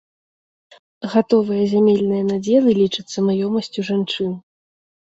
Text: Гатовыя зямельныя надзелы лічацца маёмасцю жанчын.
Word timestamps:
Гатовыя 1.11 1.63
зямельныя 1.75 2.23
надзелы 2.31 2.69
лічацца 2.81 3.17
маёмасцю 3.31 3.81
жанчын. 3.95 4.31